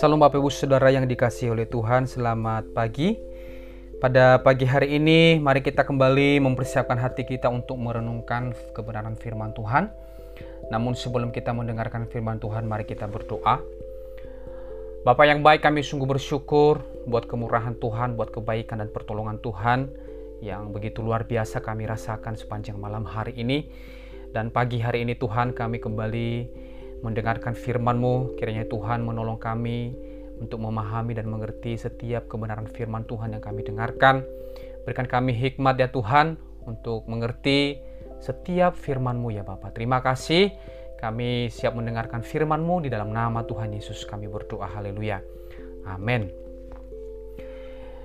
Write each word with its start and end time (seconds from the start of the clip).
Salam 0.00 0.16
Bapak 0.16 0.40
Ibu 0.40 0.48
Saudara 0.48 0.88
yang 0.88 1.04
dikasihi 1.04 1.52
oleh 1.52 1.68
Tuhan, 1.68 2.08
selamat 2.08 2.72
pagi. 2.72 3.20
Pada 4.00 4.40
pagi 4.40 4.64
hari 4.64 4.96
ini, 4.96 5.36
mari 5.36 5.60
kita 5.60 5.84
kembali 5.84 6.40
mempersiapkan 6.40 6.96
hati 6.96 7.28
kita 7.28 7.52
untuk 7.52 7.76
merenungkan 7.76 8.56
kebenaran 8.72 9.20
firman 9.20 9.52
Tuhan. 9.52 9.92
Namun 10.72 10.96
sebelum 10.96 11.28
kita 11.28 11.52
mendengarkan 11.52 12.08
firman 12.08 12.40
Tuhan, 12.40 12.64
mari 12.64 12.88
kita 12.88 13.04
berdoa. 13.04 13.60
Bapak 15.04 15.28
yang 15.28 15.44
baik, 15.44 15.60
kami 15.60 15.84
sungguh 15.84 16.08
bersyukur 16.08 16.80
buat 17.04 17.28
kemurahan 17.28 17.76
Tuhan, 17.76 18.16
buat 18.16 18.32
kebaikan 18.32 18.80
dan 18.80 18.88
pertolongan 18.88 19.36
Tuhan 19.44 19.92
yang 20.40 20.72
begitu 20.72 21.04
luar 21.04 21.28
biasa 21.28 21.60
kami 21.60 21.84
rasakan 21.84 22.32
sepanjang 22.32 22.80
malam 22.80 23.04
hari 23.04 23.36
ini. 23.36 23.68
Dan 24.30 24.54
pagi 24.54 24.78
hari 24.78 25.02
ini 25.02 25.18
Tuhan 25.18 25.50
kami 25.50 25.82
kembali 25.82 26.30
mendengarkan 27.02 27.58
firman-Mu. 27.58 28.38
Kiranya 28.38 28.66
Tuhan 28.70 29.02
menolong 29.02 29.42
kami 29.42 29.90
untuk 30.38 30.62
memahami 30.62 31.18
dan 31.18 31.26
mengerti 31.26 31.74
setiap 31.74 32.30
kebenaran 32.30 32.70
firman 32.70 33.02
Tuhan 33.10 33.34
yang 33.34 33.42
kami 33.42 33.66
dengarkan. 33.66 34.22
Berikan 34.86 35.10
kami 35.10 35.34
hikmat 35.34 35.76
ya 35.76 35.90
Tuhan 35.90 36.38
untuk 36.64 37.04
mengerti 37.10 37.82
setiap 38.22 38.78
firman-Mu 38.78 39.34
ya 39.34 39.42
Bapak. 39.42 39.74
Terima 39.74 39.98
kasih 39.98 40.54
kami 41.00 41.50
siap 41.50 41.74
mendengarkan 41.74 42.22
firman-Mu 42.22 42.86
di 42.86 42.88
dalam 42.92 43.10
nama 43.10 43.42
Tuhan 43.42 43.74
Yesus 43.74 44.06
kami 44.06 44.30
berdoa. 44.30 44.70
Haleluya. 44.70 45.18
Amin. 45.88 46.49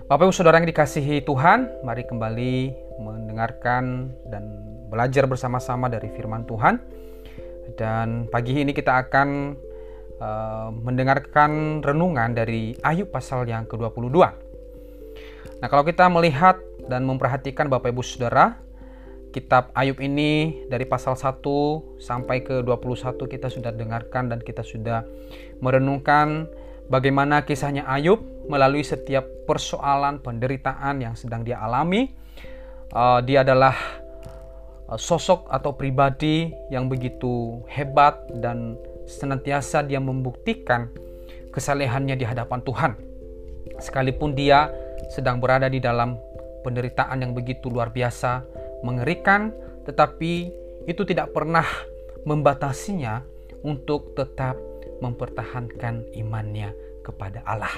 Bapak 0.05 0.30
Ibu 0.30 0.38
Saudara 0.38 0.62
yang 0.62 0.70
dikasihi 0.70 1.26
Tuhan, 1.26 1.82
mari 1.82 2.05
kembali 2.05 2.77
mendengarkan 3.02 4.13
dan 4.30 4.62
belajar 4.86 5.26
bersama-sama 5.26 5.90
dari 5.90 6.13
firman 6.13 6.46
Tuhan. 6.46 6.77
Dan 7.73 8.30
pagi 8.30 8.62
ini 8.62 8.70
kita 8.70 9.02
akan 9.02 9.58
uh, 10.22 10.70
mendengarkan 10.70 11.82
renungan 11.82 12.38
dari 12.38 12.77
Ayub 12.85 13.10
pasal 13.10 13.49
yang 13.49 13.66
ke-22. 13.66 14.13
Nah, 15.57 15.68
kalau 15.74 15.82
kita 15.82 16.05
melihat 16.05 16.62
dan 16.85 17.01
memperhatikan 17.10 17.66
Bapak 17.66 17.90
Ibu 17.90 18.05
Saudara, 18.05 18.62
kitab 19.34 19.74
Ayub 19.74 19.98
ini 20.05 20.70
dari 20.70 20.85
pasal 20.85 21.18
1 21.18 21.41
sampai 21.98 22.46
ke 22.46 22.62
21 22.62 23.26
kita 23.26 23.49
sudah 23.49 23.74
dengarkan 23.74 24.29
dan 24.29 24.38
kita 24.38 24.62
sudah 24.62 25.01
merenungkan 25.66 26.46
bagaimana 26.94 27.41
kisahnya 27.41 27.90
Ayub 27.90 28.35
melalui 28.48 28.85
setiap 28.85 29.26
persoalan 29.49 30.21
penderitaan 30.21 31.01
yang 31.01 31.13
sedang 31.18 31.41
dia 31.41 31.62
alami. 31.62 32.12
Uh, 32.93 33.20
dia 33.26 33.41
adalah 33.41 33.74
Uh, 34.85 35.01
sosok 35.01 35.49
atau 35.49 35.74
pribadi 35.74 36.54
yang 36.70 36.85
begitu 36.85 37.66
hebat 37.66 38.21
dan 38.38 38.77
senantiasa 39.10 39.82
dia 39.82 39.98
membuktikan 39.98 40.93
kesalehannya 41.49 42.13
di 42.13 42.21
hadapan 42.21 42.62
Tuhan. 42.62 42.91
Sekalipun 43.82 44.38
dia 44.38 44.70
sedang 45.10 45.41
berada 45.41 45.73
di 45.73 45.82
dalam 45.82 46.21
penderitaan 46.62 47.18
yang 47.18 47.34
begitu 47.34 47.66
luar 47.73 47.90
biasa, 47.90 48.46
mengerikan, 48.85 49.49
tetapi 49.90 50.54
itu 50.85 51.01
tidak 51.01 51.34
pernah 51.34 51.66
membatasinya 52.21 53.26
untuk 53.66 54.13
tetap 54.13 54.54
mempertahankan 55.01 56.13
imannya 56.13 56.77
kepada 57.01 57.41
Allah. 57.41 57.73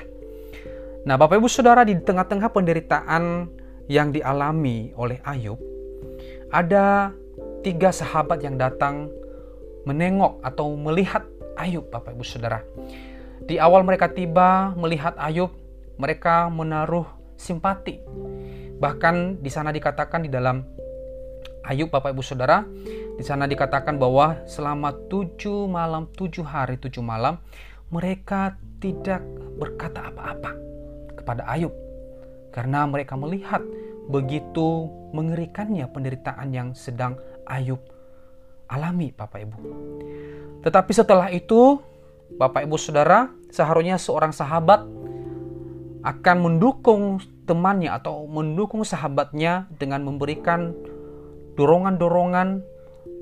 Nah, 1.05 1.15
Bapak 1.19 1.37
Ibu 1.37 1.51
Saudara, 1.51 1.85
di 1.85 1.93
tengah-tengah 1.99 2.49
penderitaan 2.49 3.51
yang 3.91 4.09
dialami 4.09 4.91
oleh 4.97 5.21
Ayub, 5.23 5.59
ada 6.51 7.13
tiga 7.61 7.91
sahabat 7.91 8.43
yang 8.43 8.55
datang 8.55 9.11
menengok 9.87 10.39
atau 10.43 10.75
melihat 10.75 11.23
Ayub, 11.59 11.87
Bapak 11.91 12.15
Ibu 12.15 12.23
Saudara. 12.25 12.63
Di 13.43 13.61
awal 13.61 13.83
mereka 13.87 14.11
tiba 14.11 14.75
melihat 14.75 15.15
Ayub, 15.19 15.53
mereka 15.99 16.51
menaruh 16.51 17.07
simpati. 17.39 18.01
Bahkan 18.77 19.41
di 19.41 19.49
sana 19.49 19.71
dikatakan 19.71 20.25
di 20.25 20.29
dalam 20.31 20.63
Ayub, 21.67 21.87
Bapak 21.91 22.15
Ibu 22.15 22.23
Saudara, 22.23 22.63
di 23.17 23.23
sana 23.23 23.47
dikatakan 23.47 23.95
bahwa 23.95 24.43
selama 24.47 24.93
tujuh 25.07 25.67
malam, 25.71 26.07
tujuh 26.15 26.43
hari, 26.43 26.79
tujuh 26.79 27.01
malam, 27.01 27.39
mereka 27.91 28.59
tidak 28.77 29.23
berkata 29.57 30.11
apa-apa 30.11 30.76
kepada 31.17 31.43
Ayub. 31.49 31.73
Karena 32.53 32.85
mereka 32.85 33.17
melihat 33.17 33.65
begitu 34.07 34.87
mengerikannya 35.11 35.89
penderitaan 35.91 36.53
yang 36.53 36.71
sedang 36.77 37.19
Ayub 37.43 37.81
alami, 38.67 39.15
Bapak 39.15 39.39
Ibu. 39.47 39.57
Tetapi 40.63 40.91
setelah 40.91 41.31
itu, 41.31 41.79
Bapak 42.35 42.67
Ibu 42.67 42.75
Saudara, 42.75 43.31
seharusnya 43.51 43.95
seorang 43.95 44.35
sahabat 44.35 44.83
akan 46.03 46.37
mendukung 46.39 47.19
temannya 47.47 47.91
atau 47.91 48.27
mendukung 48.27 48.83
sahabatnya 48.83 49.71
dengan 49.79 50.03
memberikan 50.03 50.75
dorongan-dorongan 51.55 52.61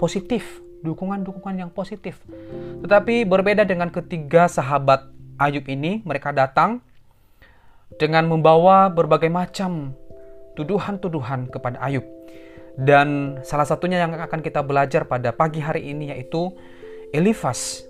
positif, 0.02 0.62
dukungan-dukungan 0.82 1.66
yang 1.66 1.72
positif. 1.72 2.20
Tetapi 2.82 3.26
berbeda 3.26 3.64
dengan 3.64 3.94
ketiga 3.94 4.50
sahabat 4.50 5.14
Ayub 5.38 5.66
ini, 5.70 6.02
mereka 6.04 6.34
datang 6.34 6.82
dengan 7.94 8.26
membawa 8.26 8.90
berbagai 8.90 9.30
macam 9.30 9.94
tuduhan-tuduhan 10.58 11.52
kepada 11.52 11.78
Ayub. 11.84 12.04
Dan 12.76 13.40
salah 13.48 13.64
satunya 13.64 14.04
yang 14.04 14.12
akan 14.20 14.44
kita 14.44 14.60
belajar 14.60 15.08
pada 15.08 15.32
pagi 15.32 15.64
hari 15.64 15.96
ini 15.96 16.12
yaitu 16.12 16.52
Elifas 17.16 17.88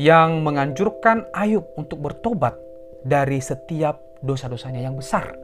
yang 0.00 0.40
menganjurkan 0.40 1.28
Ayub 1.36 1.68
untuk 1.76 2.00
bertobat 2.00 2.56
dari 3.04 3.42
setiap 3.42 4.00
dosa-dosanya 4.24 4.80
yang 4.80 4.96
besar. 4.96 5.36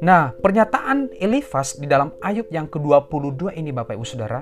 Nah, 0.00 0.32
pernyataan 0.32 1.12
Elifas 1.20 1.76
di 1.76 1.88
dalam 1.88 2.16
Ayub 2.24 2.48
yang 2.48 2.68
ke-22 2.68 3.52
ini 3.56 3.72
Bapak 3.72 3.96
Ibu 3.96 4.06
Saudara 4.08 4.40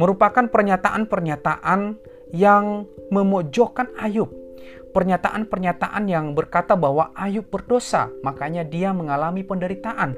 merupakan 0.00 0.48
pernyataan-pernyataan 0.48 1.80
yang 2.32 2.88
memojokkan 3.12 3.92
Ayub 4.00 4.41
pernyataan-pernyataan 4.92 6.04
yang 6.06 6.36
berkata 6.36 6.76
bahwa 6.76 7.10
Ayub 7.16 7.48
berdosa, 7.48 8.12
makanya 8.20 8.62
dia 8.62 8.92
mengalami 8.92 9.42
penderitaan. 9.42 10.14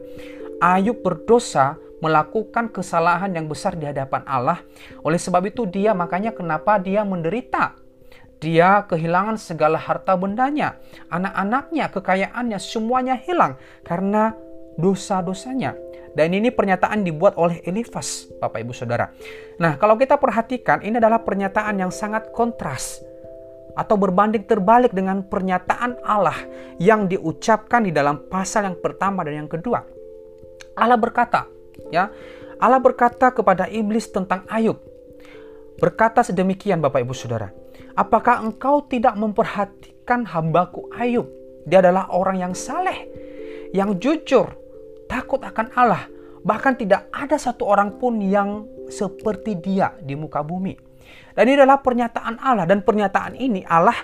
Ayub 0.59 1.01
berdosa 1.01 1.79
melakukan 2.03 2.69
kesalahan 2.69 3.33
yang 3.33 3.49
besar 3.49 3.79
di 3.79 3.89
hadapan 3.89 4.27
Allah. 4.29 4.61
Oleh 5.01 5.17
sebab 5.17 5.41
itu 5.49 5.65
dia 5.65 5.97
makanya 5.97 6.35
kenapa 6.37 6.77
dia 6.77 7.07
menderita. 7.07 7.79
Dia 8.43 8.85
kehilangan 8.85 9.41
segala 9.41 9.81
harta 9.81 10.13
bendanya, 10.21 10.77
anak-anaknya, 11.09 11.89
kekayaannya 11.89 12.61
semuanya 12.61 13.17
hilang 13.17 13.57
karena 13.87 14.37
dosa-dosanya. 14.77 15.73
Dan 16.13 16.31
ini 16.37 16.53
pernyataan 16.53 17.03
dibuat 17.03 17.35
oleh 17.41 17.65
Elifas, 17.65 18.29
Bapak 18.39 18.61
Ibu 18.63 18.77
Saudara. 18.77 19.11
Nah, 19.59 19.81
kalau 19.81 19.97
kita 19.97 20.21
perhatikan, 20.21 20.85
ini 20.85 21.01
adalah 21.01 21.25
pernyataan 21.25 21.75
yang 21.81 21.91
sangat 21.91 22.31
kontras 22.31 23.03
atau 23.75 23.99
berbanding 23.99 24.47
terbalik 24.47 24.95
dengan 24.95 25.27
pernyataan 25.27 25.99
Allah 26.07 26.39
yang 26.79 27.11
diucapkan 27.11 27.83
di 27.83 27.91
dalam 27.91 28.27
pasal 28.31 28.71
yang 28.71 28.79
pertama 28.79 29.27
dan 29.27 29.45
yang 29.45 29.51
kedua. 29.51 29.83
Allah 30.75 30.99
berkata, 30.99 31.47
ya, 31.91 32.11
Allah 32.59 32.79
berkata 32.79 33.35
kepada 33.35 33.67
iblis 33.71 34.11
tentang 34.11 34.47
Ayub. 34.51 34.79
Berkata 35.79 36.23
sedemikian 36.23 36.79
Bapak 36.79 37.03
Ibu 37.03 37.15
Saudara, 37.15 37.51
apakah 37.99 38.47
engkau 38.47 38.87
tidak 38.87 39.19
memperhatikan 39.19 40.23
hambaku 40.23 40.87
Ayub? 40.95 41.27
Dia 41.67 41.83
adalah 41.83 42.13
orang 42.15 42.39
yang 42.39 42.55
saleh, 42.55 43.11
yang 43.75 43.99
jujur, 43.99 44.55
takut 45.11 45.43
akan 45.43 45.75
Allah. 45.75 46.07
Bahkan 46.45 46.77
tidak 46.77 47.09
ada 47.09 47.41
satu 47.41 47.65
orang 47.65 47.97
pun 47.97 48.21
yang 48.21 48.69
seperti 48.93 49.57
dia 49.59 49.97
di 49.99 50.13
muka 50.13 50.45
bumi. 50.45 50.77
Dan 51.35 51.51
ini 51.51 51.59
adalah 51.59 51.83
pernyataan 51.83 52.39
Allah 52.39 52.65
dan 52.69 52.85
pernyataan 52.87 53.35
ini 53.35 53.67
Allah 53.67 53.97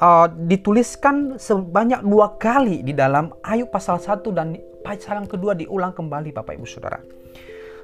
uh, 0.00 0.26
dituliskan 0.30 1.36
sebanyak 1.36 2.00
dua 2.02 2.34
kali 2.40 2.80
di 2.80 2.96
dalam 2.96 3.30
Ayub 3.44 3.68
pasal 3.68 4.00
1 4.00 4.24
dan 4.32 4.56
pasal 4.80 5.24
yang 5.24 5.28
kedua 5.28 5.52
diulang 5.52 5.92
kembali 5.92 6.32
Bapak 6.32 6.56
Ibu 6.56 6.66
Saudara. 6.68 7.00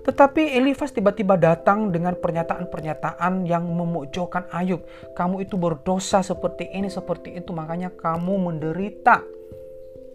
Tetapi 0.01 0.57
Elifas 0.57 0.97
tiba-tiba 0.97 1.37
datang 1.37 1.93
dengan 1.93 2.17
pernyataan-pernyataan 2.17 3.45
yang 3.45 3.69
memojokkan 3.69 4.49
Ayub. 4.49 4.81
Kamu 5.13 5.45
itu 5.45 5.61
berdosa 5.61 6.25
seperti 6.25 6.73
ini, 6.73 6.89
seperti 6.89 7.37
itu, 7.37 7.53
makanya 7.53 7.93
kamu 7.93 8.49
menderita. 8.49 9.21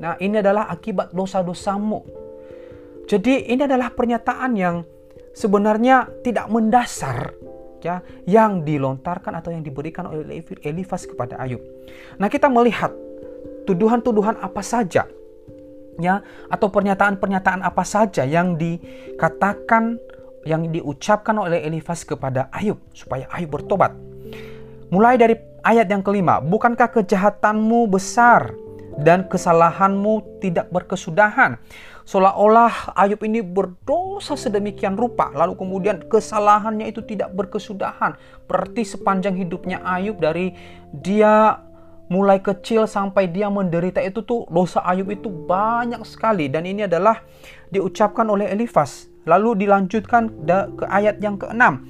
Nah 0.01 0.17
ini 0.17 0.41
adalah 0.41 0.73
akibat 0.73 1.13
dosa-dosamu. 1.13 2.01
Jadi 3.05 3.53
ini 3.53 3.61
adalah 3.61 3.93
pernyataan 3.93 4.51
yang 4.57 4.81
sebenarnya 5.37 6.09
tidak 6.25 6.49
mendasar 6.49 7.37
ya 7.85 8.01
yang 8.25 8.65
dilontarkan 8.65 9.37
atau 9.37 9.53
yang 9.53 9.61
diberikan 9.61 10.09
oleh 10.09 10.41
Elifas 10.65 11.05
kepada 11.05 11.37
Ayub. 11.37 11.61
Nah, 12.17 12.25
kita 12.25 12.49
melihat 12.49 12.89
tuduhan-tuduhan 13.69 14.41
apa 14.41 14.65
saja 14.65 15.05
ya 16.01 16.25
atau 16.49 16.67
pernyataan-pernyataan 16.73 17.61
apa 17.61 17.85
saja 17.85 18.25
yang 18.25 18.57
dikatakan 18.57 20.01
yang 20.49 20.65
diucapkan 20.73 21.37
oleh 21.37 21.61
Elifas 21.61 22.01
kepada 22.01 22.49
Ayub 22.49 22.81
supaya 22.97 23.29
Ayub 23.29 23.53
bertobat. 23.53 23.93
Mulai 24.89 25.17
dari 25.17 25.37
ayat 25.65 25.89
yang 25.89 26.01
kelima, 26.05 26.41
bukankah 26.41 26.89
kejahatanmu 26.89 27.89
besar 27.89 28.53
dan 29.01 29.25
kesalahanmu 29.25 30.41
tidak 30.41 30.69
berkesudahan? 30.69 31.57
Seolah-olah 32.05 32.93
Ayub 32.93 33.17
ini 33.25 33.41
berdosa 33.41 34.37
sedemikian 34.37 34.93
rupa, 34.93 35.33
lalu 35.33 35.57
kemudian 35.57 36.05
kesalahannya 36.05 36.93
itu 36.93 37.01
tidak 37.01 37.33
berkesudahan. 37.33 38.13
Berarti 38.45 38.85
sepanjang 38.85 39.33
hidupnya 39.33 39.81
Ayub 39.81 40.21
dari 40.21 40.53
dia 40.93 41.65
mulai 42.05 42.37
kecil 42.37 42.85
sampai 42.85 43.25
dia 43.33 43.49
menderita 43.49 43.97
itu 44.05 44.21
tuh 44.21 44.45
dosa 44.53 44.85
Ayub 44.85 45.09
itu 45.09 45.33
banyak 45.33 46.05
sekali 46.05 46.45
dan 46.45 46.69
ini 46.69 46.85
adalah 46.85 47.25
diucapkan 47.73 48.29
oleh 48.29 48.53
Elifas. 48.53 49.09
Lalu 49.25 49.65
dilanjutkan 49.65 50.45
ke 50.77 50.85
ayat 50.85 51.17
yang 51.17 51.41
keenam. 51.41 51.89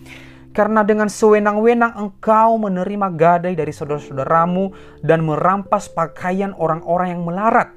Karena 0.55 0.87
dengan 0.87 1.11
sewenang-wenang 1.11 1.99
engkau 1.99 2.55
menerima 2.55 3.11
gadai 3.11 3.59
dari 3.59 3.75
saudara-saudaramu 3.75 4.71
dan 5.03 5.27
merampas 5.27 5.91
pakaian 5.91 6.55
orang-orang 6.55 7.11
yang 7.11 7.27
melarat. 7.27 7.75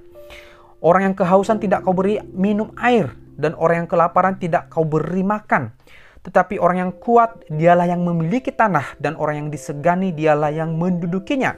Orang 0.79 1.11
yang 1.11 1.15
kehausan 1.19 1.59
tidak 1.59 1.83
kau 1.83 1.91
beri 1.91 2.23
minum 2.31 2.71
air 2.79 3.11
dan 3.35 3.55
orang 3.59 3.85
yang 3.87 3.91
kelaparan 3.91 4.39
tidak 4.39 4.71
kau 4.71 4.87
beri 4.87 5.27
makan. 5.27 5.75
Tetapi 6.23 6.59
orang 6.59 6.79
yang 6.89 6.93
kuat 6.99 7.47
dialah 7.51 7.91
yang 7.91 8.03
memiliki 8.03 8.55
tanah 8.55 8.99
dan 8.99 9.15
orang 9.19 9.47
yang 9.47 9.49
disegani 9.51 10.15
dialah 10.15 10.51
yang 10.55 10.75
mendudukinya. 10.75 11.55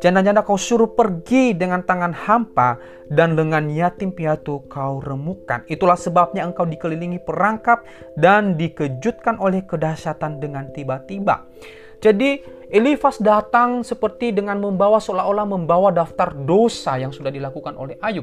Janda-janda 0.00 0.46
kau 0.46 0.56
suruh 0.56 0.96
pergi 0.96 1.52
dengan 1.52 1.84
tangan 1.84 2.14
hampa 2.14 2.80
dan 3.10 3.36
lengan 3.36 3.68
yatim 3.68 4.14
piatu 4.14 4.64
kau 4.70 5.02
remukkan. 5.02 5.66
Itulah 5.66 5.98
sebabnya 5.98 6.46
engkau 6.46 6.64
dikelilingi 6.64 7.20
perangkap 7.20 7.84
dan 8.16 8.56
dikejutkan 8.56 9.36
oleh 9.36 9.66
kedahsyatan 9.66 10.40
dengan 10.40 10.70
tiba-tiba. 10.72 11.44
Jadi 12.00 12.60
Elifas 12.70 13.18
datang 13.18 13.82
seperti 13.82 14.30
dengan 14.30 14.62
membawa 14.62 15.02
seolah-olah 15.02 15.42
membawa 15.42 15.90
daftar 15.90 16.30
dosa 16.30 16.94
yang 17.02 17.10
sudah 17.10 17.34
dilakukan 17.34 17.74
oleh 17.74 17.98
Ayub. 17.98 18.22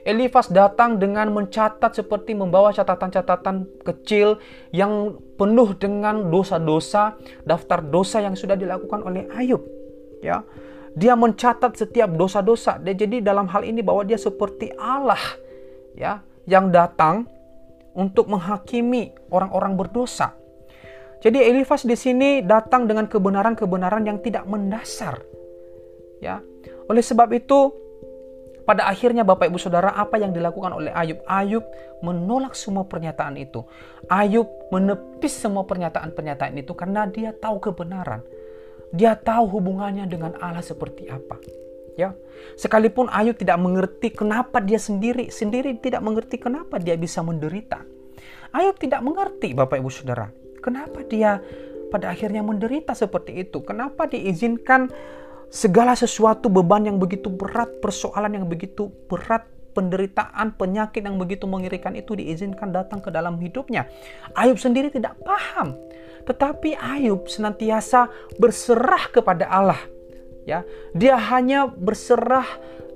Elifas 0.00 0.48
datang 0.48 0.96
dengan 0.96 1.28
mencatat 1.28 1.92
seperti 1.92 2.32
membawa 2.32 2.72
catatan-catatan 2.72 3.84
kecil 3.84 4.40
yang 4.72 5.20
penuh 5.36 5.76
dengan 5.76 6.32
dosa-dosa, 6.32 7.20
daftar 7.44 7.84
dosa 7.84 8.24
yang 8.24 8.32
sudah 8.32 8.56
dilakukan 8.56 9.04
oleh 9.04 9.28
Ayub. 9.36 9.60
Ya, 10.24 10.40
dia 10.96 11.12
mencatat 11.12 11.76
setiap 11.76 12.08
dosa-dosa. 12.16 12.80
Jadi 12.80 13.20
dalam 13.20 13.44
hal 13.52 13.60
ini 13.68 13.84
bahwa 13.84 14.08
dia 14.08 14.16
seperti 14.16 14.72
Allah 14.80 15.20
ya 15.92 16.24
yang 16.48 16.72
datang 16.72 17.28
untuk 17.92 18.32
menghakimi 18.32 19.12
orang-orang 19.28 19.76
berdosa. 19.76 20.32
Jadi 21.24 21.38
Elifas 21.40 21.82
di 21.82 21.96
sini 21.96 22.44
datang 22.44 22.84
dengan 22.84 23.08
kebenaran-kebenaran 23.08 24.04
yang 24.04 24.18
tidak 24.20 24.44
mendasar. 24.44 25.20
Ya. 26.20 26.40
Oleh 26.86 27.02
sebab 27.02 27.32
itu 27.34 27.72
pada 28.66 28.90
akhirnya 28.90 29.22
Bapak 29.22 29.46
Ibu 29.46 29.62
Saudara 29.62 29.94
apa 29.94 30.18
yang 30.18 30.34
dilakukan 30.34 30.74
oleh 30.74 30.90
Ayub? 30.90 31.22
Ayub 31.30 31.62
menolak 32.02 32.58
semua 32.58 32.82
pernyataan 32.82 33.38
itu. 33.38 33.62
Ayub 34.10 34.50
menepis 34.74 35.38
semua 35.38 35.62
pernyataan-pernyataan 35.64 36.58
itu 36.58 36.74
karena 36.74 37.06
dia 37.06 37.30
tahu 37.30 37.62
kebenaran. 37.62 38.26
Dia 38.90 39.14
tahu 39.14 39.46
hubungannya 39.54 40.10
dengan 40.10 40.34
Allah 40.42 40.66
seperti 40.66 41.06
apa. 41.06 41.38
Ya, 41.96 42.12
sekalipun 42.60 43.08
Ayub 43.08 43.40
tidak 43.40 43.56
mengerti 43.56 44.12
kenapa 44.12 44.60
dia 44.60 44.76
sendiri 44.76 45.32
sendiri 45.32 45.80
tidak 45.80 46.04
mengerti 46.04 46.36
kenapa 46.36 46.76
dia 46.76 46.92
bisa 46.98 47.24
menderita. 47.24 47.80
Ayub 48.52 48.76
tidak 48.76 49.00
mengerti 49.00 49.56
Bapak 49.56 49.80
Ibu 49.80 49.88
Saudara, 49.88 50.28
kenapa 50.66 51.06
dia 51.06 51.38
pada 51.94 52.10
akhirnya 52.10 52.42
menderita 52.42 52.98
seperti 52.98 53.46
itu? 53.46 53.62
Kenapa 53.62 54.10
diizinkan 54.10 54.90
segala 55.46 55.94
sesuatu 55.94 56.50
beban 56.50 56.90
yang 56.90 56.98
begitu 56.98 57.30
berat, 57.30 57.78
persoalan 57.78 58.42
yang 58.42 58.46
begitu 58.50 58.90
berat, 59.06 59.46
penderitaan, 59.70 60.58
penyakit 60.58 61.06
yang 61.06 61.14
begitu 61.14 61.46
mengerikan 61.46 61.94
itu 61.94 62.18
diizinkan 62.18 62.74
datang 62.74 62.98
ke 62.98 63.14
dalam 63.14 63.38
hidupnya. 63.38 63.86
Ayub 64.34 64.58
sendiri 64.58 64.90
tidak 64.90 65.14
paham 65.22 65.78
tetapi 66.26 66.74
Ayub 66.74 67.30
senantiasa 67.30 68.10
berserah 68.36 69.08
kepada 69.14 69.46
Allah. 69.46 69.78
Ya, 70.46 70.66
dia 70.94 71.18
hanya 71.18 71.70
berserah 71.70 72.46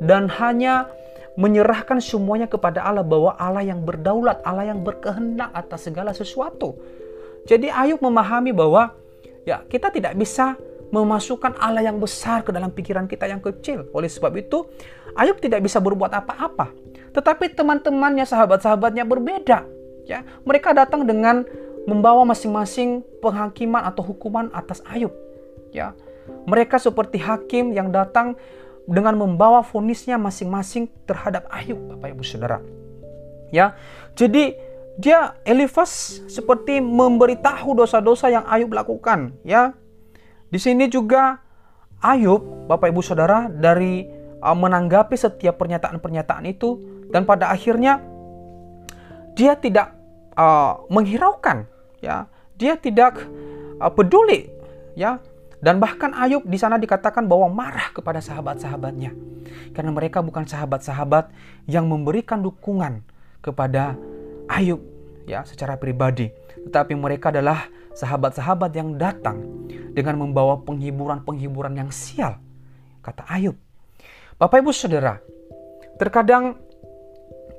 dan 0.03 0.31
hanya 0.39 0.91
menyerahkan 1.39 2.03
semuanya 2.03 2.51
kepada 2.51 2.83
Allah 2.83 3.07
bahwa 3.07 3.35
Allah 3.39 3.63
yang 3.63 3.83
berdaulat, 3.83 4.43
Allah 4.43 4.71
yang 4.71 4.83
berkehendak 4.83 5.51
atas 5.55 5.87
segala 5.87 6.11
sesuatu. 6.15 6.79
Jadi 7.49 7.73
Ayub 7.73 8.01
memahami 8.03 8.53
bahwa 8.53 8.93
ya 9.49 9.65
kita 9.67 9.89
tidak 9.89 10.17
bisa 10.17 10.59
memasukkan 10.91 11.55
Allah 11.63 11.87
yang 11.87 12.03
besar 12.03 12.43
ke 12.43 12.51
dalam 12.51 12.75
pikiran 12.75 13.07
kita 13.07 13.31
yang 13.31 13.39
kecil. 13.39 13.87
Oleh 13.95 14.11
sebab 14.11 14.35
itu, 14.37 14.67
Ayub 15.15 15.39
tidak 15.39 15.63
bisa 15.63 15.79
berbuat 15.79 16.11
apa-apa. 16.11 16.75
Tetapi 17.15 17.55
teman-temannya, 17.55 18.27
sahabat-sahabatnya 18.27 19.07
berbeda. 19.07 19.67
Ya, 20.07 20.27
mereka 20.43 20.75
datang 20.75 21.07
dengan 21.07 21.47
membawa 21.87 22.27
masing-masing 22.27 23.07
penghakiman 23.23 23.87
atau 23.87 24.03
hukuman 24.03 24.51
atas 24.51 24.83
Ayub. 24.91 25.15
Ya, 25.71 25.95
mereka 26.47 26.83
seperti 26.83 27.23
hakim 27.23 27.71
yang 27.71 27.95
datang 27.95 28.35
dengan 28.91 29.15
membawa 29.15 29.63
fonisnya 29.63 30.19
masing-masing 30.19 30.91
terhadap 31.07 31.47
Ayub, 31.55 31.79
Bapak 31.95 32.11
Ibu 32.11 32.23
Saudara. 32.27 32.59
Ya, 33.55 33.79
jadi 34.19 34.59
dia 35.01 35.41
Elifas 35.49 36.21
seperti 36.29 36.79
memberitahu 36.85 37.73
dosa-dosa 37.73 38.29
yang 38.29 38.45
Ayub 38.45 38.69
lakukan. 38.77 39.33
Ya, 39.43 39.73
di 40.53 40.61
sini 40.61 40.93
juga 40.93 41.41
Ayub, 42.05 42.69
Bapak 42.69 42.93
Ibu 42.93 43.01
Saudara, 43.01 43.49
dari 43.49 44.05
uh, 44.45 44.57
menanggapi 44.57 45.17
setiap 45.17 45.57
pernyataan-pernyataan 45.57 46.45
itu 46.49 46.81
dan 47.09 47.25
pada 47.25 47.49
akhirnya 47.49 48.05
dia 49.33 49.57
tidak 49.57 49.97
uh, 50.37 50.85
menghiraukan 50.93 51.65
ya. 52.05 52.29
Dia 52.61 52.77
tidak 52.77 53.25
uh, 53.81 53.89
peduli 53.89 54.53
ya. 54.93 55.17
Dan 55.61 55.77
bahkan 55.77 56.17
Ayub 56.17 56.45
di 56.49 56.57
sana 56.57 56.81
dikatakan 56.81 57.29
bahwa 57.29 57.53
marah 57.53 57.93
kepada 57.93 58.21
sahabat-sahabatnya. 58.25 59.13
Karena 59.77 59.93
mereka 59.93 60.25
bukan 60.25 60.49
sahabat-sahabat 60.49 61.29
yang 61.69 61.85
memberikan 61.85 62.41
dukungan 62.41 63.05
kepada 63.45 63.93
Ayub 64.49 64.90
ya 65.31 65.47
secara 65.47 65.79
pribadi 65.79 66.31
tetapi 66.67 66.99
mereka 66.99 67.31
adalah 67.31 67.71
sahabat-sahabat 67.95 68.71
yang 68.75 68.99
datang 68.99 69.67
dengan 69.95 70.19
membawa 70.19 70.59
penghiburan-penghiburan 70.67 71.79
yang 71.79 71.91
sial 71.95 72.43
kata 73.01 73.25
Ayub 73.31 73.55
Bapak 74.37 74.61
Ibu 74.61 74.75
Saudara 74.75 75.23
terkadang 76.01 76.59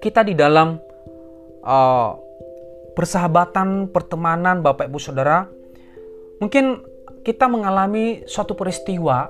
kita 0.01 0.25
di 0.25 0.34
dalam 0.34 0.82
uh, 1.62 2.12
persahabatan, 2.98 3.90
pertemanan 3.94 4.60
Bapak 4.66 4.90
Ibu 4.90 5.00
Saudara, 5.00 5.48
mungkin 6.42 6.82
kita 7.22 7.46
mengalami 7.46 8.25
suatu 8.25 8.58
peristiwa 8.58 9.30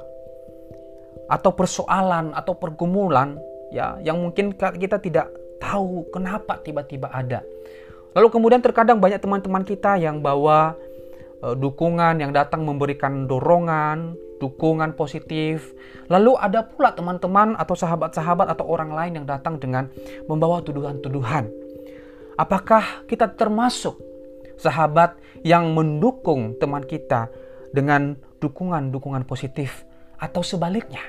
atau 1.27 1.51
persoalan 1.55 2.36
atau 2.36 2.55
pergumulan 2.55 3.39
ya 3.71 4.00
yang 4.03 4.19
mungkin 4.19 4.51
kita 4.55 5.00
tidak 5.00 5.31
tahu 5.60 6.07
kenapa 6.10 6.60
tiba-tiba 6.63 7.12
ada. 7.12 7.43
Lalu 8.12 8.27
kemudian 8.27 8.60
terkadang 8.60 9.00
banyak 9.00 9.24
teman-teman 9.24 9.63
kita 9.63 9.96
yang 9.96 10.20
bawa 10.20 10.75
uh, 11.39 11.56
dukungan 11.56 12.20
yang 12.20 12.36
datang 12.36 12.68
memberikan 12.68 13.24
dorongan, 13.24 14.20
dukungan 14.44 14.98
positif. 15.00 15.72
Lalu 16.12 16.36
ada 16.36 16.68
pula 16.68 16.91
teman-teman 16.91 17.56
atau 17.56 17.75
sahabat-sahabat 17.77 18.51
atau 18.51 18.68
orang 18.68 18.91
lain 18.91 19.24
yang 19.24 19.25
datang 19.30 19.56
dengan 19.62 19.88
membawa 20.27 20.60
tuduhan-tuduhan. 20.60 21.48
Apakah 22.36 23.06
kita 23.08 23.32
termasuk 23.32 23.96
sahabat 24.60 25.15
yang 25.46 25.72
mendukung 25.72 26.58
teman 26.60 26.84
kita 26.84 27.32
dengan 27.72 28.20
dukungan-dukungan 28.44 29.24
positif 29.24 29.88
atau 30.20 30.44
sebaliknya? 30.44 31.01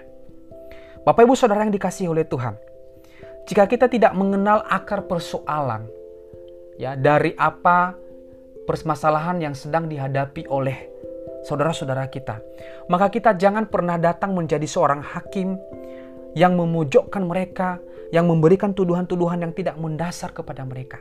Bapak 1.02 1.26
Ibu 1.26 1.34
Saudara 1.34 1.66
yang 1.66 1.74
dikasih 1.74 2.14
oleh 2.14 2.22
Tuhan, 2.22 2.54
jika 3.50 3.66
kita 3.66 3.90
tidak 3.90 4.14
mengenal 4.14 4.62
akar 4.70 5.02
persoalan 5.10 6.01
ya 6.82 6.98
dari 6.98 7.30
apa 7.38 7.94
permasalahan 8.66 9.38
yang 9.38 9.54
sedang 9.54 9.86
dihadapi 9.86 10.50
oleh 10.50 10.90
saudara-saudara 11.46 12.10
kita, 12.10 12.42
maka 12.90 13.06
kita 13.06 13.38
jangan 13.38 13.70
pernah 13.70 13.94
datang 14.02 14.34
menjadi 14.34 14.66
seorang 14.66 14.98
hakim 14.98 15.54
yang 16.34 16.58
memojokkan 16.58 17.22
mereka, 17.22 17.78
yang 18.10 18.26
memberikan 18.26 18.74
tuduhan-tuduhan 18.74 19.46
yang 19.46 19.54
tidak 19.54 19.78
mendasar 19.78 20.34
kepada 20.34 20.66
mereka. 20.66 20.98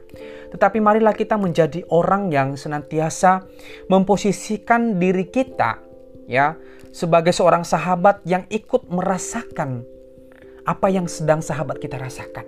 Tetapi 0.54 0.78
marilah 0.78 1.18
kita 1.18 1.38
menjadi 1.38 1.82
orang 1.90 2.30
yang 2.30 2.54
senantiasa 2.54 3.46
memposisikan 3.90 5.02
diri 5.02 5.30
kita 5.34 5.82
ya 6.30 6.58
sebagai 6.94 7.34
seorang 7.34 7.66
sahabat 7.66 8.22
yang 8.30 8.46
ikut 8.54 8.86
merasakan 8.90 9.82
apa 10.62 10.88
yang 10.94 11.10
sedang 11.10 11.42
sahabat 11.42 11.82
kita 11.82 11.98
rasakan. 11.98 12.46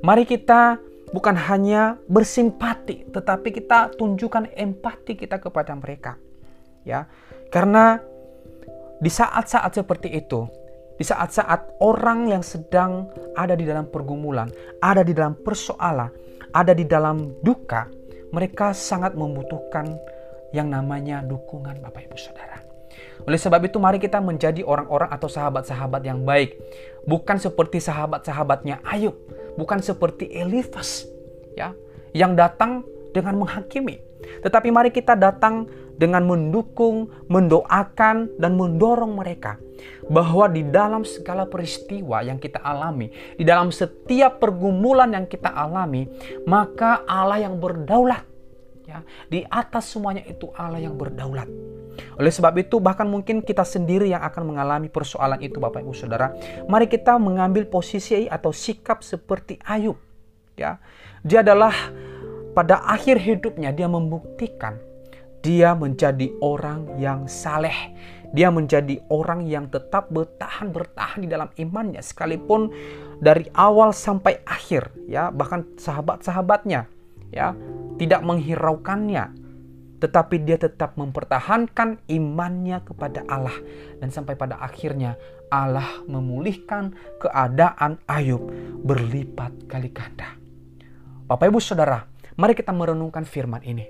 Mari 0.00 0.24
kita 0.24 0.80
bukan 1.10 1.34
hanya 1.34 1.98
bersimpati, 2.06 3.10
tetapi 3.10 3.48
kita 3.50 3.94
tunjukkan 3.98 4.54
empati 4.54 5.18
kita 5.18 5.42
kepada 5.42 5.74
mereka. 5.74 6.16
Ya. 6.86 7.06
Karena 7.50 7.98
di 9.00 9.10
saat-saat 9.10 9.74
seperti 9.74 10.12
itu, 10.14 10.46
di 11.00 11.04
saat-saat 11.04 11.80
orang 11.80 12.30
yang 12.30 12.44
sedang 12.44 13.08
ada 13.34 13.56
di 13.56 13.64
dalam 13.66 13.88
pergumulan, 13.88 14.52
ada 14.78 15.00
di 15.00 15.16
dalam 15.16 15.34
persoalan, 15.34 16.12
ada 16.52 16.72
di 16.76 16.84
dalam 16.84 17.32
duka, 17.42 17.88
mereka 18.30 18.70
sangat 18.70 19.16
membutuhkan 19.18 19.98
yang 20.54 20.70
namanya 20.70 21.22
dukungan 21.26 21.78
Bapak 21.82 22.10
Ibu 22.10 22.18
Saudara. 22.18 22.60
Oleh 23.24 23.36
sebab 23.36 23.60
itu 23.64 23.76
mari 23.76 24.00
kita 24.00 24.18
menjadi 24.18 24.64
orang-orang 24.64 25.12
atau 25.12 25.28
sahabat-sahabat 25.28 26.02
yang 26.04 26.24
baik. 26.24 26.56
Bukan 27.04 27.36
seperti 27.36 27.80
sahabat-sahabatnya 27.80 28.80
Ayub, 28.84 29.16
bukan 29.60 29.84
seperti 29.84 30.32
Elifas 30.32 31.04
ya, 31.52 31.76
yang 32.16 32.32
datang 32.32 32.80
dengan 33.12 33.44
menghakimi. 33.44 34.00
Tetapi 34.40 34.72
mari 34.72 34.88
kita 34.88 35.12
datang 35.12 35.68
dengan 36.00 36.24
mendukung, 36.24 37.12
mendoakan 37.28 38.40
dan 38.40 38.56
mendorong 38.56 39.12
mereka 39.12 39.60
bahwa 40.08 40.48
di 40.48 40.64
dalam 40.64 41.04
segala 41.04 41.44
peristiwa 41.44 42.24
yang 42.24 42.40
kita 42.40 42.60
alami, 42.64 43.12
di 43.36 43.44
dalam 43.44 43.68
setiap 43.68 44.40
pergumulan 44.40 45.12
yang 45.12 45.28
kita 45.28 45.52
alami, 45.52 46.08
maka 46.48 47.04
Allah 47.04 47.44
yang 47.44 47.60
berdaulat 47.60 48.24
ya, 48.88 49.04
di 49.28 49.44
atas 49.44 49.92
semuanya 49.92 50.24
itu 50.24 50.48
Allah 50.56 50.80
yang 50.80 50.96
berdaulat. 50.96 51.48
Oleh 52.18 52.32
sebab 52.32 52.54
itu 52.60 52.78
bahkan 52.78 53.08
mungkin 53.08 53.40
kita 53.40 53.64
sendiri 53.64 54.10
yang 54.10 54.20
akan 54.20 54.54
mengalami 54.54 54.88
persoalan 54.90 55.40
itu 55.40 55.58
Bapak 55.58 55.82
Ibu 55.82 55.94
Saudara. 55.96 56.32
Mari 56.66 56.86
kita 56.86 57.16
mengambil 57.16 57.66
posisi 57.66 58.26
atau 58.26 58.50
sikap 58.52 59.00
seperti 59.04 59.58
Ayub. 59.64 59.96
Ya. 60.56 60.80
Dia 61.24 61.44
adalah 61.44 61.72
pada 62.56 62.82
akhir 62.84 63.20
hidupnya 63.20 63.70
dia 63.70 63.86
membuktikan 63.86 64.80
dia 65.40 65.72
menjadi 65.72 66.28
orang 66.44 67.00
yang 67.00 67.24
saleh. 67.24 67.96
Dia 68.30 68.46
menjadi 68.46 69.02
orang 69.10 69.42
yang 69.50 69.66
tetap 69.66 70.06
bertahan 70.06 70.70
bertahan 70.70 71.26
di 71.26 71.28
dalam 71.28 71.50
imannya 71.58 71.98
sekalipun 71.98 72.70
dari 73.18 73.50
awal 73.58 73.90
sampai 73.90 74.38
akhir 74.46 74.94
ya 75.10 75.34
bahkan 75.34 75.66
sahabat-sahabatnya 75.74 76.86
ya 77.34 77.58
tidak 77.98 78.22
menghiraukannya 78.22 79.34
tetapi 80.00 80.40
dia 80.42 80.56
tetap 80.56 80.96
mempertahankan 80.96 82.00
imannya 82.08 82.80
kepada 82.82 83.22
Allah 83.28 83.54
dan 84.00 84.08
sampai 84.08 84.34
pada 84.34 84.56
akhirnya 84.58 85.20
Allah 85.52 86.02
memulihkan 86.08 86.96
keadaan 87.20 88.00
Ayub 88.08 88.48
berlipat 88.80 89.68
kali 89.68 89.92
ganda. 89.92 90.40
Bapak 91.28 91.46
Ibu 91.52 91.60
Saudara, 91.60 92.02
mari 92.40 92.56
kita 92.56 92.72
merenungkan 92.72 93.22
firman 93.28 93.62
ini. 93.62 93.86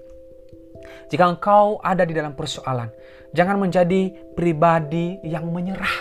Jika 1.08 1.24
engkau 1.28 1.78
ada 1.80 2.02
di 2.02 2.12
dalam 2.16 2.34
persoalan, 2.34 2.90
jangan 3.36 3.60
menjadi 3.60 4.10
pribadi 4.34 5.20
yang 5.22 5.46
menyerah, 5.48 5.96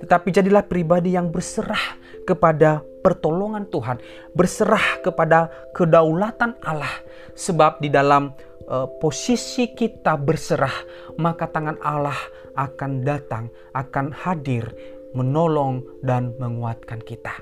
tetapi 0.00 0.30
jadilah 0.30 0.64
pribadi 0.64 1.12
yang 1.12 1.28
berserah 1.28 1.98
kepada 2.24 2.80
pertolongan 3.04 3.68
Tuhan, 3.68 4.00
berserah 4.32 5.04
kepada 5.04 5.52
kedaulatan 5.76 6.56
Allah, 6.64 6.92
sebab 7.36 7.84
di 7.84 7.92
dalam 7.92 8.32
uh, 8.68 8.88
posisi 9.00 9.72
kita 9.72 10.16
berserah, 10.18 10.74
maka 11.20 11.48
tangan 11.48 11.78
Allah 11.80 12.18
akan 12.54 13.02
datang, 13.02 13.50
akan 13.74 14.14
hadir, 14.14 14.70
menolong 15.14 15.86
dan 16.02 16.34
menguatkan 16.42 16.98
kita. 17.00 17.38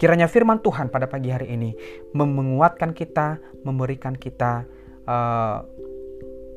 Kiranya 0.00 0.30
firman 0.30 0.62
Tuhan 0.62 0.88
pada 0.88 1.10
pagi 1.10 1.28
hari 1.28 1.52
ini 1.52 1.74
menguatkan 2.14 2.96
kita, 2.96 3.42
memberikan 3.66 4.16
kita 4.16 4.64
uh, 5.04 5.58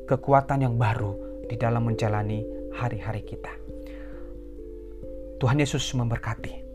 kekuatan 0.06 0.64
yang 0.64 0.74
baru 0.78 1.44
di 1.50 1.58
dalam 1.58 1.90
menjalani 1.90 2.46
hari-hari 2.74 3.26
kita. 3.26 3.50
Tuhan 5.42 5.58
Yesus 5.58 5.82
memberkati. 5.96 6.69